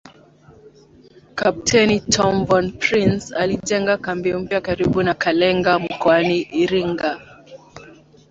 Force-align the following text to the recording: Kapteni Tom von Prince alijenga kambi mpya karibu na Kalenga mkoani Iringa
Kapteni 1.37 1.95
Tom 2.13 2.45
von 2.45 2.71
Prince 2.79 3.35
alijenga 3.35 3.97
kambi 3.97 4.33
mpya 4.33 4.61
karibu 4.61 5.03
na 5.03 5.13
Kalenga 5.13 5.79
mkoani 5.79 6.41
Iringa 6.41 7.19